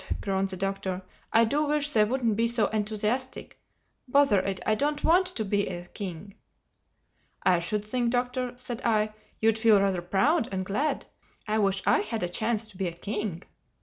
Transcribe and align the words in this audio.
groaned 0.19 0.49
the 0.49 0.57
Doctor, 0.57 1.03
"I 1.31 1.43
do 1.45 1.63
wish 1.67 1.91
they 1.91 2.03
wouldn't 2.03 2.35
be 2.35 2.47
so 2.47 2.65
enthusiastic! 2.69 3.59
Bother 4.07 4.39
it, 4.39 4.59
I 4.65 4.73
don't 4.73 5.03
want 5.03 5.27
to 5.27 5.45
be 5.45 5.67
a 5.67 5.85
king!" 5.89 6.33
"I 7.43 7.59
should 7.59 7.85
think, 7.85 8.09
Doctor," 8.09 8.53
said 8.57 8.81
I, 8.83 9.13
"you'd 9.41 9.59
feel 9.59 9.79
rather 9.79 10.01
proud 10.01 10.49
and 10.51 10.65
glad. 10.65 11.05
I 11.47 11.59
wish 11.59 11.83
I 11.85 11.99
had 11.99 12.23
a 12.23 12.29
chance 12.29 12.67
to 12.69 12.77
be 12.77 12.87
a 12.87 12.93
king." 12.97 13.43